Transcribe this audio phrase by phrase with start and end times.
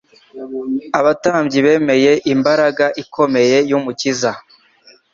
[0.99, 4.31] Abatambyi bemeye imbaraga ikomeye y'Umukiza.